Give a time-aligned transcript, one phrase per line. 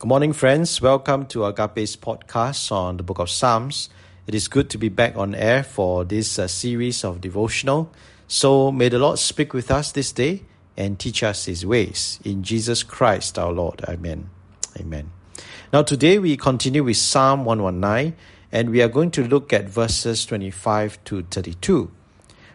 [0.00, 0.80] Good morning, friends.
[0.80, 3.90] Welcome to Agape's podcast on the book of Psalms.
[4.26, 7.92] It is good to be back on air for this uh, series of devotional.
[8.26, 10.44] So may the Lord speak with us this day
[10.74, 12.18] and teach us his ways.
[12.24, 13.84] In Jesus Christ our Lord.
[13.86, 14.30] Amen.
[14.80, 15.12] Amen.
[15.70, 18.16] Now, today we continue with Psalm 119
[18.52, 21.90] and we are going to look at verses 25 to 32.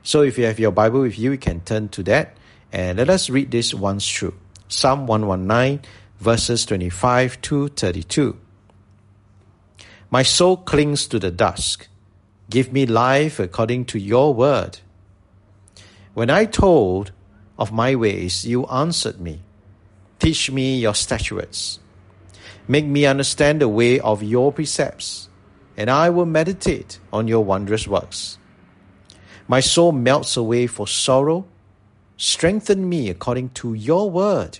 [0.02, 2.38] So if you have your Bible with you, you can turn to that
[2.72, 4.34] and let us read this once through.
[4.68, 5.82] Psalm 119
[6.20, 8.38] verses 25 to 32.
[10.10, 11.88] My soul clings to the dusk.
[12.50, 14.80] Give me life according to your word.
[16.14, 17.12] When I told
[17.58, 19.42] of my ways, you answered me.
[20.20, 21.80] Teach me your statutes.
[22.68, 25.30] Make me understand the way of your precepts,
[25.78, 28.38] and I will meditate on your wondrous works.
[29.48, 31.46] My soul melts away for sorrow.
[32.18, 34.60] Strengthen me according to your word.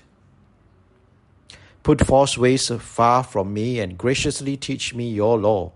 [1.86, 5.72] Put false ways far from me and graciously teach me your law.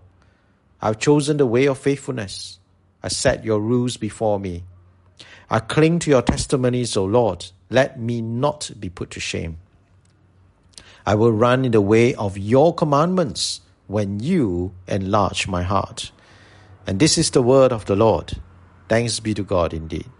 [0.82, 2.58] I've chosen the way of faithfulness.
[3.00, 4.64] I set your rules before me.
[5.48, 7.52] I cling to your testimonies, O Lord.
[7.70, 9.58] Let me not be put to shame.
[11.06, 16.10] I will run in the way of your commandments when you enlarge my heart.
[16.88, 18.36] And this is the word of the Lord.
[18.88, 20.10] Thanks be to God indeed.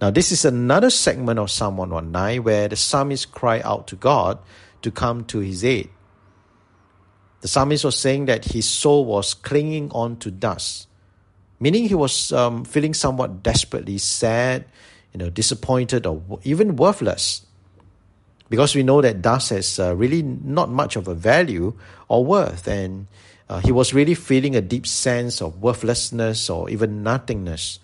[0.00, 4.38] Now, this is another segment of Psalm 119 where the psalmist cry out to God
[4.80, 5.90] to come to his aid.
[7.42, 10.88] The psalmist was saying that his soul was clinging on to dust,
[11.58, 14.64] meaning he was um, feeling somewhat desperately sad,
[15.12, 17.44] you know, disappointed, or even worthless.
[18.48, 21.74] Because we know that dust has uh, really not much of a value
[22.08, 23.06] or worth, and
[23.48, 27.80] uh, he was really feeling a deep sense of worthlessness or even nothingness.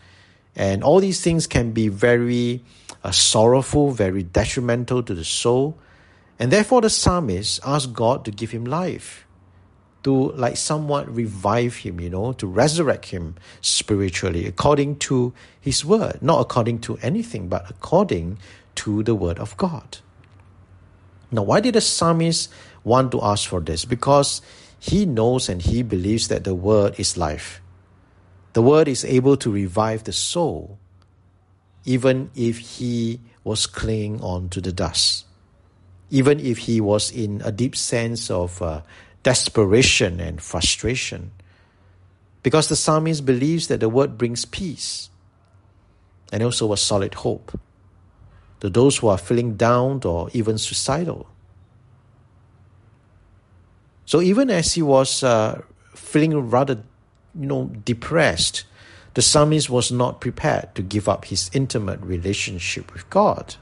[0.56, 2.64] And all these things can be very
[3.04, 5.78] uh, sorrowful, very detrimental to the soul.
[6.38, 9.26] And therefore, the psalmist asked God to give him life,
[10.02, 16.18] to like somewhat revive him, you know, to resurrect him spiritually according to his word,
[16.22, 18.38] not according to anything, but according
[18.76, 19.98] to the word of God.
[21.30, 22.50] Now, why did the psalmist
[22.84, 23.84] want to ask for this?
[23.84, 24.40] Because
[24.78, 27.60] he knows and he believes that the word is life.
[28.56, 30.78] The word is able to revive the soul,
[31.84, 35.26] even if he was clinging on to the dust,
[36.08, 38.80] even if he was in a deep sense of uh,
[39.22, 41.32] desperation and frustration.
[42.42, 45.10] Because the psalmist believes that the word brings peace
[46.32, 47.60] and also a solid hope
[48.60, 51.28] to those who are feeling down or even suicidal.
[54.06, 55.60] So even as he was uh,
[55.94, 56.82] feeling rather
[57.38, 58.64] you know, depressed,
[59.14, 63.56] the psalmist was not prepared to give up his intimate relationship with God.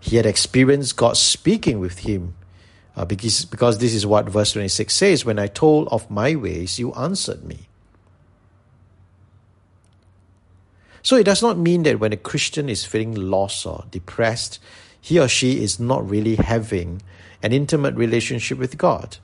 [0.00, 2.34] He had experienced God speaking with him
[2.96, 6.78] uh, because, because this is what verse 26 says When I told of my ways,
[6.78, 7.68] you answered me.
[11.02, 14.60] So it does not mean that when a Christian is feeling lost or depressed,
[15.00, 17.02] he or she is not really having
[17.42, 19.18] an intimate relationship with God.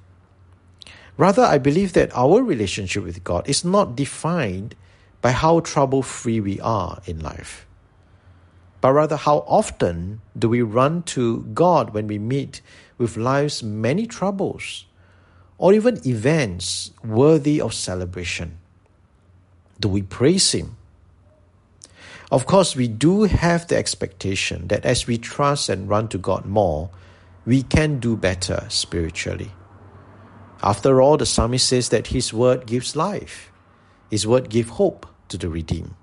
[1.19, 4.77] Rather, I believe that our relationship with God is not defined
[5.21, 7.67] by how trouble free we are in life,
[8.81, 12.63] but rather how often do we run to God when we meet
[12.99, 14.87] with life's many troubles
[15.59, 18.59] or even events worthy of celebration?
[19.81, 20.77] Do we praise Him?
[22.31, 26.47] Of course, we do have the expectation that as we trust and run to God
[26.47, 26.91] more,
[27.45, 29.51] we can do better spiritually.
[30.63, 33.53] After all, the psalmist says that his word gives life,
[34.11, 35.95] his word gives hope to the redeemed.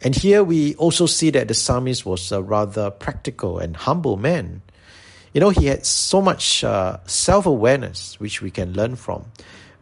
[0.00, 4.62] And here we also see that the psalmist was a rather practical and humble man.
[5.32, 9.26] You know, he had so much uh, self awareness, which we can learn from.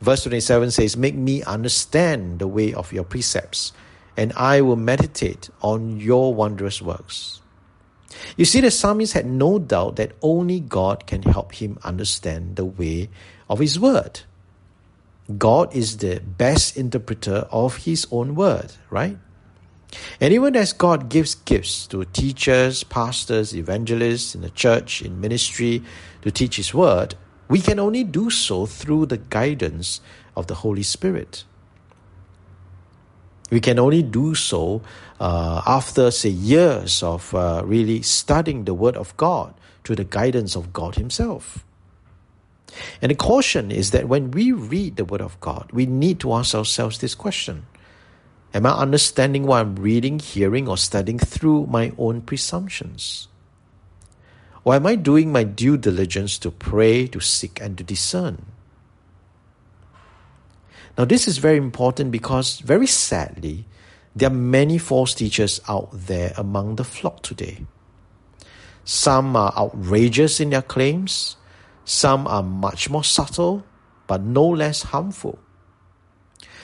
[0.01, 3.73] Verse 27 says, Make me understand the way of your precepts,
[4.17, 7.40] and I will meditate on your wondrous works.
[8.37, 12.65] You see, the psalmist had no doubt that only God can help him understand the
[12.65, 13.09] way
[13.49, 14.21] of his word.
[15.39, 19.17] God is the best interpreter of his own word, right?
[20.21, 25.83] And even as God gives gifts to teachers, pastors, evangelists in the church, in ministry
[26.23, 27.15] to teach his word,
[27.49, 30.01] we can only do so through the guidance
[30.37, 31.45] of the Holy Spirit.
[33.51, 34.81] We can only do so
[35.19, 39.55] uh, after, say, years of uh, really studying the Word of God
[39.85, 41.65] through the guidance of God Himself.
[43.03, 46.33] And the caution is that when we read the Word of God, we need to
[46.33, 47.67] ask ourselves this question
[48.53, 53.29] Am I understanding what I'm reading, hearing, or studying through my own presumptions?
[54.65, 58.47] Or am I doing my due diligence to pray, to seek, and to discern?
[60.99, 63.67] Now, this is very important because, very sadly,
[64.15, 67.67] there are many false teachers out there among the flock today.
[68.85, 71.37] Some are outrageous in their claims,
[71.85, 73.65] some are much more subtle,
[74.07, 75.39] but no less harmful.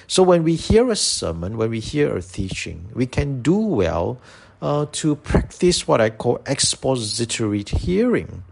[0.07, 4.21] So, when we hear a sermon, when we hear a teaching, we can do well
[4.61, 8.45] uh, to practice what I call expository hearing.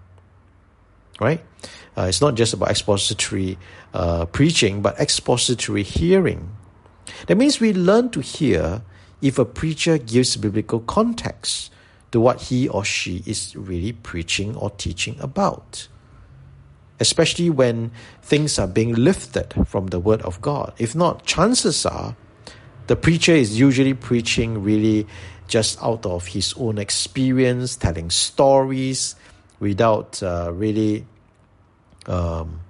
[1.21, 1.45] Right?
[1.97, 3.59] Uh, it's not just about expository
[3.93, 6.57] uh, preaching, but expository hearing.
[7.27, 8.83] That means we learn to hear
[9.23, 11.71] if a preacher gives biblical context
[12.11, 15.89] to what he or she is really preaching or teaching about.
[17.01, 17.91] Especially when
[18.23, 20.73] things are being lifted from the Word of God.
[20.79, 22.17] If not, chances are
[22.87, 25.07] the preacher is usually preaching really
[25.49, 29.17] just out of his own experience, telling stories
[29.61, 31.07] without uh, really,
[32.07, 32.61] um,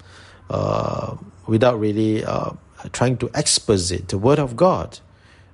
[0.51, 1.17] uh,
[1.47, 2.51] without really uh,
[2.93, 4.99] trying to exposit the word of God,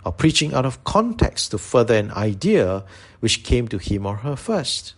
[0.04, 2.84] or preaching out of context to further an idea
[3.20, 4.94] which came to him or her first.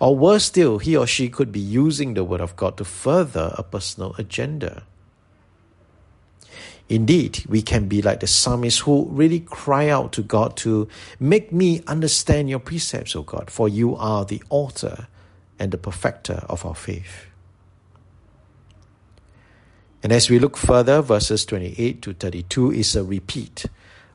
[0.00, 3.54] Or worse still, he or she could be using the word of God to further
[3.56, 4.84] a personal agenda.
[6.88, 10.88] Indeed, we can be like the psalmist who really cry out to God to
[11.18, 15.06] make me understand your precepts, O God, for you are the author
[15.58, 17.26] and the perfecter of our faith.
[20.02, 23.66] And as we look further, verses 28 to 32 is a repeat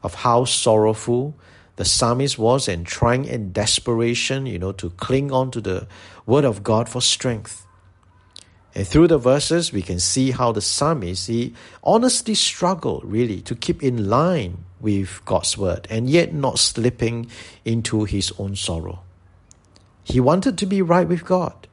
[0.04, 1.36] of how sorrowful
[1.78, 5.88] the psalmist was and trying in desperation, you know, to cling on to the
[6.26, 7.66] word of God for strength.
[8.76, 13.56] And through the verses, we can see how the psalmist, he honestly struggled really to
[13.56, 17.28] keep in line with God's word and yet not slipping
[17.64, 19.04] into his own sorrow.
[20.08, 21.68] He wanted to be right with God.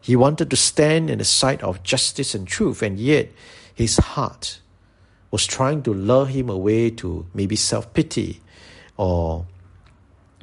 [0.00, 3.30] He wanted to stand in the sight of justice and truth, and yet
[3.72, 4.60] his heart
[5.30, 8.40] was trying to lure him away to maybe self pity
[8.96, 9.46] or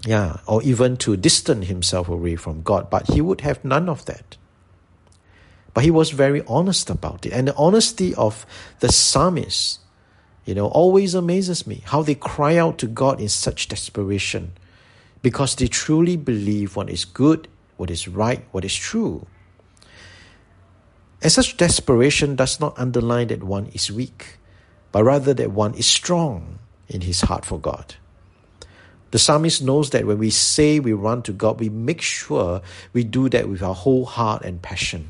[0.05, 2.89] yeah, or even to distance himself away from God.
[2.89, 4.37] But he would have none of that.
[5.73, 7.33] But he was very honest about it.
[7.33, 8.45] And the honesty of
[8.79, 9.79] the psalmist,
[10.45, 14.53] you know, always amazes me how they cry out to God in such desperation
[15.25, 19.25] because they truly believe what is good, what is right, what is true.
[21.19, 24.37] And such desperation does not underline that one is weak,
[24.91, 27.95] but rather that one is strong in his heart for God.
[29.09, 32.61] The psalmist knows that when we say we run to God, we make sure
[32.93, 35.09] we do that with our whole heart and passion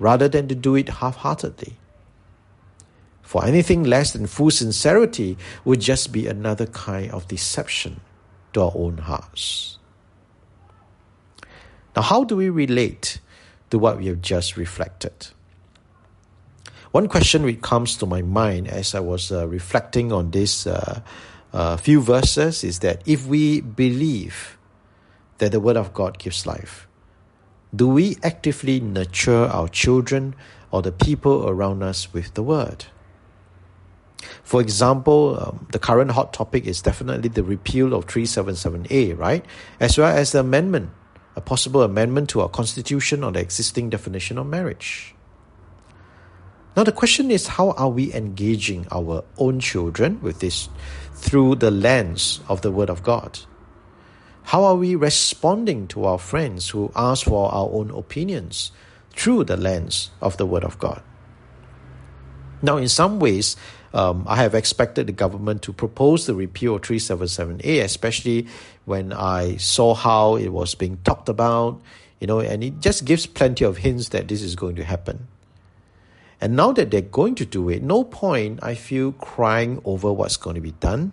[0.00, 1.76] rather than to do it half heartedly.
[3.22, 8.00] For anything less than full sincerity would just be another kind of deception
[8.52, 9.78] to our own hearts.
[11.96, 13.20] Now, how do we relate
[13.70, 15.28] to what we have just reflected?
[16.92, 21.02] One question which comes to my mind as I was uh, reflecting on this uh,
[21.52, 24.58] uh, few verses is that if we believe
[25.38, 26.88] that the Word of God gives life,
[27.74, 30.34] do we actively nurture our children
[30.72, 32.86] or the people around us with the word?
[34.42, 39.44] For example, um, the current hot topic is definitely the repeal of 377A, right?
[39.78, 40.90] As well as the amendment,
[41.36, 45.14] a possible amendment to our constitution on the existing definition of marriage.
[46.76, 50.68] Now, the question is how are we engaging our own children with this
[51.14, 53.40] through the lens of the Word of God?
[54.44, 58.72] How are we responding to our friends who ask for our own opinions
[59.10, 61.02] through the lens of the Word of God?
[62.62, 63.56] Now, in some ways,
[63.92, 68.46] um, I have expected the government to propose the repeal of 377A, especially
[68.84, 71.80] when I saw how it was being talked about,
[72.20, 75.26] you know, and it just gives plenty of hints that this is going to happen.
[76.40, 80.36] And now that they're going to do it, no point I feel crying over what's
[80.36, 81.12] going to be done.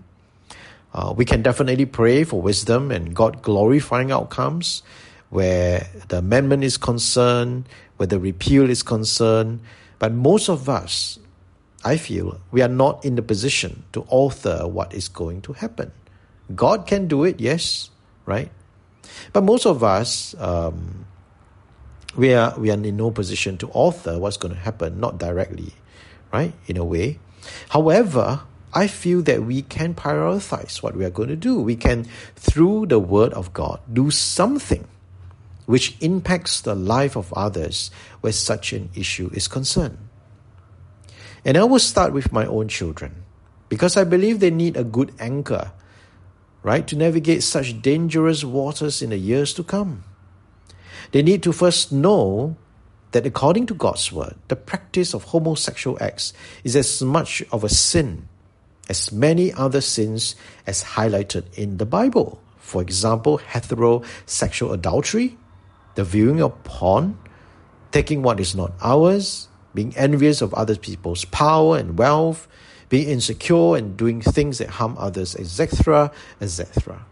[0.94, 4.84] Uh, we can definitely pray for wisdom and God glorifying outcomes
[5.30, 7.66] where the amendment is concerned,
[7.98, 9.60] where the repeal is concerned.
[10.00, 11.20] But most of us,
[11.84, 15.92] I feel, we are not in the position to author what is going to happen.
[16.56, 17.90] God can do it, yes,
[18.26, 18.52] right?
[19.34, 21.06] But most of us, um,
[22.16, 25.74] we are we are in no position to author what's going to happen, not directly,
[26.34, 26.54] right?
[26.68, 27.20] In a way.
[27.70, 28.42] However,
[28.74, 31.60] I feel that we can prioritize what we are going to do.
[31.60, 32.06] We can,
[32.36, 34.88] through the Word of God, do something
[35.66, 37.92] which impacts the life of others
[38.22, 39.98] where such an issue is concerned.
[41.48, 43.24] And I will start with my own children
[43.70, 45.72] because I believe they need a good anchor,
[46.62, 50.04] right, to navigate such dangerous waters in the years to come.
[51.14, 52.58] They need to first know
[53.14, 56.34] that according to God's word, the practice of homosexual acts
[56.66, 58.28] is as much of a sin
[58.90, 60.36] as many other sins
[60.66, 62.42] as highlighted in the Bible.
[62.58, 65.38] For example, heterosexual adultery,
[65.96, 67.18] the viewing of porn,
[67.92, 72.48] taking what is not ours, being envious of other people's power and wealth,
[72.90, 77.06] being insecure and doing things that harm others, etc., etc.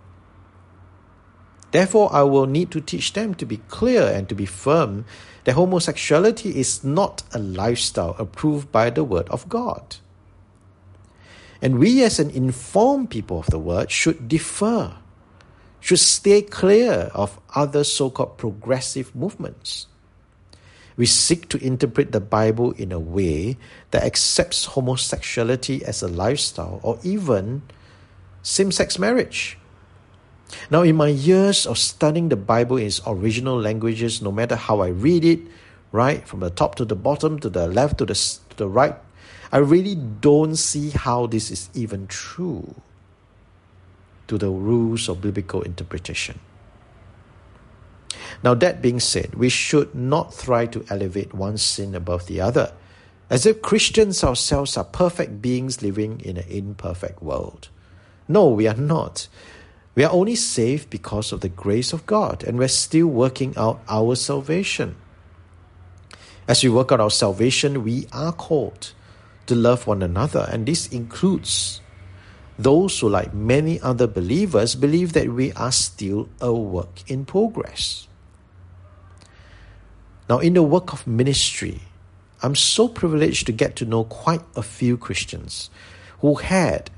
[1.70, 5.06] Therefore, I will need to teach them to be clear and to be firm
[5.44, 9.98] that homosexuality is not a lifestyle approved by the Word of God.
[11.62, 14.98] And we, as an informed people of the Word, should defer,
[15.80, 19.86] should stay clear of other so called progressive movements.
[20.98, 23.58] We seek to interpret the Bible in a way
[23.92, 27.64] that accepts homosexuality as a lifestyle or even
[28.42, 29.58] same sex marriage.
[30.70, 34.80] Now, in my years of studying the Bible in its original languages, no matter how
[34.80, 35.40] I read it,
[35.92, 38.96] right, from the top to the bottom, to the left to the, to the right,
[39.52, 42.76] I really don't see how this is even true
[44.28, 46.40] to the rules of biblical interpretation.
[48.44, 52.74] Now, that being said, we should not try to elevate one sin above the other,
[53.30, 57.70] as if Christians ourselves are perfect beings living in an imperfect world.
[58.28, 59.28] No, we are not.
[59.96, 63.82] We are only saved because of the grace of God, and we're still working out
[63.88, 64.96] our salvation.
[66.48, 68.94] As we work out our salvation, we are called
[69.48, 71.82] to love one another, and this includes
[72.58, 78.08] those who, like many other believers, believe that we are still a work in progress.
[80.30, 81.82] Now, in the work of ministry,
[82.42, 85.70] I'm so privileged to get to know quite a few Christians
[86.20, 86.90] who had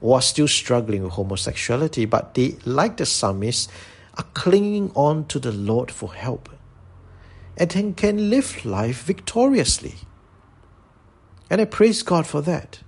[0.00, 3.70] or are still struggling with homosexuality, but they, like the psalmist,
[4.16, 6.48] are clinging on to the Lord for help
[7.56, 9.94] and can live life victoriously.
[11.50, 12.80] And I praise God for that.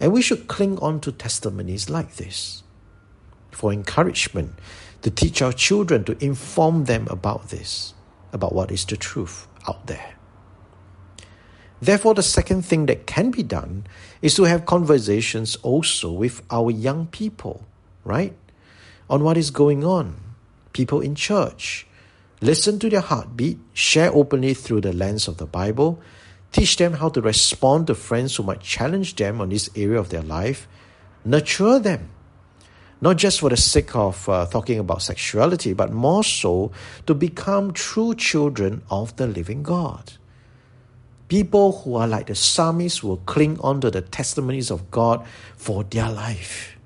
[0.00, 2.62] And we should cling on to testimonies like this
[3.50, 4.54] for encouragement,
[5.02, 7.94] to teach our children, to inform them about this,
[8.32, 10.14] about what is the truth out there.
[11.80, 13.86] Therefore, the second thing that can be done
[14.20, 17.64] is to have conversations also with our young people,
[18.04, 18.36] right?
[19.08, 20.20] On what is going on,
[20.72, 21.86] people in church.
[22.42, 26.00] Listen to their heartbeat, share openly through the lens of the Bible,
[26.52, 30.10] teach them how to respond to friends who might challenge them on this area of
[30.10, 30.68] their life,
[31.24, 32.10] nurture them.
[33.00, 36.70] Not just for the sake of uh, talking about sexuality, but more so
[37.06, 40.12] to become true children of the living God.
[41.28, 45.26] People who are like the psalmist will cling on to the testimonies of God
[45.56, 46.76] for their life.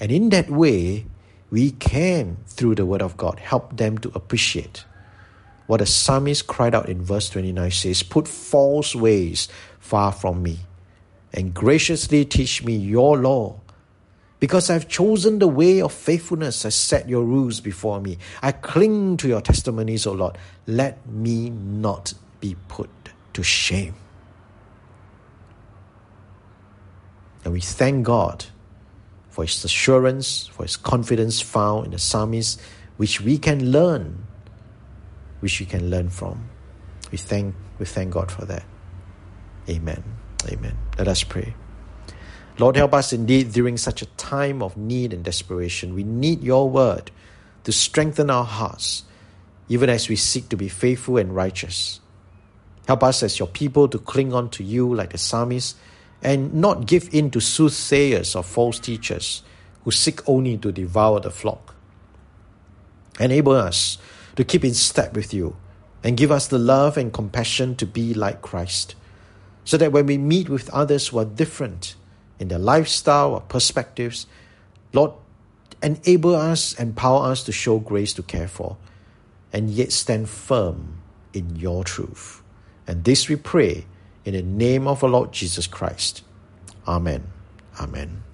[0.00, 1.06] And in that way,
[1.50, 4.84] we can, through the Word of God, help them to appreciate
[5.66, 10.60] what the psalmist cried out in verse 29 says, Put false ways far from me,
[11.32, 13.60] and graciously teach me your law.
[14.38, 18.18] Because I've chosen the way of faithfulness, I set your rules before me.
[18.42, 20.36] I cling to your testimonies, O Lord.
[20.66, 22.90] Let me not be put
[23.32, 23.94] to shame.
[27.44, 28.44] And we thank God
[29.30, 32.60] for his assurance, for his confidence found in the psalmist,
[32.96, 34.26] which we can learn,
[35.40, 36.48] which we can learn from.
[37.12, 38.64] We thank, we thank God for that.
[39.68, 40.02] Amen.
[40.48, 40.76] Amen.
[40.98, 41.54] Let us pray.
[42.58, 45.94] Lord, help us indeed during such a time of need and desperation.
[45.94, 47.10] We need your word
[47.64, 49.04] to strengthen our hearts,
[49.68, 52.00] even as we seek to be faithful and righteous.
[52.86, 55.76] Help us as your people to cling on to you like the psalmist
[56.22, 59.42] and not give in to soothsayers or false teachers
[59.84, 61.74] who seek only to devour the flock.
[63.20, 63.98] Enable us
[64.36, 65.56] to keep in step with you
[66.02, 68.94] and give us the love and compassion to be like Christ,
[69.64, 71.96] so that when we meet with others who are different
[72.38, 74.26] in their lifestyle or perspectives,
[74.92, 75.12] Lord,
[75.82, 78.76] enable us, empower us to show grace to care for,
[79.52, 80.98] and yet stand firm
[81.32, 82.42] in your truth.
[82.86, 83.86] And this we pray
[84.24, 86.22] in the name of our Lord Jesus Christ.
[86.86, 87.24] Amen.
[87.80, 88.25] Amen.